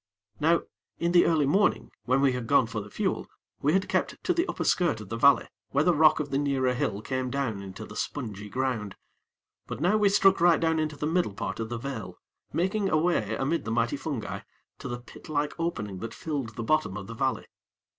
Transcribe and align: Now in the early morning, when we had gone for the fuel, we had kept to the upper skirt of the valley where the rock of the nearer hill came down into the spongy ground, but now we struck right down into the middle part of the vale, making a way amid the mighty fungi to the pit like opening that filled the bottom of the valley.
Now 0.39 0.63
in 0.97 1.11
the 1.11 1.25
early 1.25 1.45
morning, 1.45 1.91
when 2.05 2.21
we 2.21 2.31
had 2.31 2.47
gone 2.47 2.65
for 2.65 2.81
the 2.81 2.89
fuel, 2.89 3.27
we 3.61 3.73
had 3.73 3.87
kept 3.87 4.17
to 4.23 4.33
the 4.33 4.47
upper 4.47 4.63
skirt 4.63 4.99
of 4.99 5.09
the 5.09 5.15
valley 5.15 5.47
where 5.69 5.83
the 5.83 5.93
rock 5.93 6.19
of 6.19 6.31
the 6.31 6.39
nearer 6.39 6.73
hill 6.73 7.03
came 7.03 7.29
down 7.29 7.61
into 7.61 7.85
the 7.85 7.95
spongy 7.95 8.49
ground, 8.49 8.95
but 9.67 9.79
now 9.79 9.97
we 9.97 10.09
struck 10.09 10.41
right 10.41 10.59
down 10.59 10.79
into 10.79 10.95
the 10.97 11.05
middle 11.05 11.33
part 11.35 11.59
of 11.59 11.69
the 11.69 11.77
vale, 11.77 12.17
making 12.51 12.89
a 12.89 12.97
way 12.97 13.35
amid 13.35 13.63
the 13.63 13.69
mighty 13.69 13.95
fungi 13.95 14.39
to 14.79 14.87
the 14.87 14.97
pit 14.99 15.29
like 15.29 15.53
opening 15.59 15.99
that 15.99 16.15
filled 16.15 16.55
the 16.55 16.63
bottom 16.63 16.97
of 16.97 17.05
the 17.05 17.13
valley. 17.13 17.45